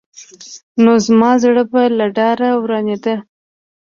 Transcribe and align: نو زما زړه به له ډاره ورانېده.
نو 0.83 0.91
زما 1.05 1.31
زړه 1.43 1.63
به 1.71 1.81
له 1.97 2.05
ډاره 2.17 2.49
ورانېده. 2.63 3.15